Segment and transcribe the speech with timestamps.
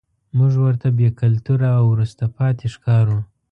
[0.37, 3.17] موږ ورته بې کلتوره او وروسته پاتې ښکارو.